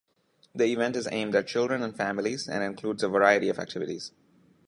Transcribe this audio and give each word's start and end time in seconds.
The 0.55 0.63
event 0.65 0.95
is 0.95 1.07
aimed 1.11 1.35
at 1.35 1.45
children 1.45 1.83
and 1.83 1.95
families, 1.95 2.47
and 2.49 2.63
includes 2.63 3.03
a 3.03 3.07
variety 3.07 3.49
of 3.49 3.59
activities. 3.59 4.11